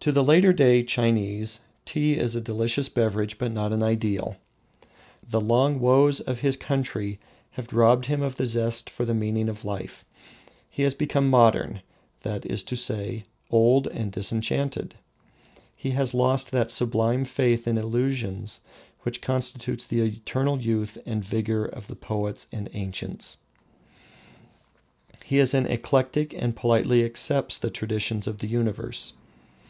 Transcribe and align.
To 0.00 0.12
the 0.12 0.22
latter 0.22 0.52
day 0.52 0.84
Chinese 0.84 1.60
tea 1.84 2.12
is 2.12 2.36
a 2.36 2.40
delicious 2.40 2.88
beverage, 2.88 3.38
but 3.38 3.50
not 3.50 3.72
an 3.72 3.82
ideal. 3.82 4.36
The 5.28 5.40
long 5.40 5.80
woes 5.80 6.20
of 6.20 6.40
his 6.40 6.56
country 6.56 7.18
have 7.52 7.72
robbed 7.72 8.06
him 8.06 8.22
of 8.22 8.36
the 8.36 8.46
zest 8.46 8.88
for 8.88 9.04
the 9.04 9.14
meaning 9.14 9.48
of 9.48 9.64
life. 9.64 10.04
He 10.70 10.84
has 10.84 10.94
become 10.94 11.28
modern, 11.28 11.80
that 12.20 12.44
is 12.46 12.62
to 12.64 12.76
say, 12.76 13.24
old 13.50 13.88
and 13.88 14.12
disenchanted. 14.12 14.94
He 15.74 15.90
has 15.92 16.14
lost 16.14 16.52
that 16.52 16.70
sublime 16.70 17.24
faith 17.24 17.66
in 17.66 17.76
illusions 17.76 18.60
which 19.00 19.20
constitutes 19.20 19.88
the 19.88 20.02
eternal 20.02 20.60
youth 20.60 20.98
and 21.04 21.24
vigour 21.24 21.64
of 21.64 21.88
the 21.88 21.96
poets 21.96 22.46
and 22.52 22.68
ancients. 22.74 23.38
He 25.24 25.38
is 25.40 25.52
an 25.52 25.66
eclectic 25.66 26.32
and 26.32 26.54
politely 26.54 27.04
accepts 27.04 27.58
the 27.58 27.70
traditions 27.70 28.28
of 28.28 28.38
the 28.38 28.46
universe. 28.48 29.14